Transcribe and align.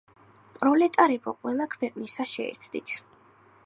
პროლეტარებო 0.55 1.35
ყველა 1.43 1.69
ქვეყნისა, 1.77 2.29
შეერთდით! 2.35 2.99